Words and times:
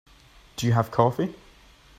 Do 0.55 0.65
you 0.65 0.73
have 0.73 0.89
coffee? 0.89 1.35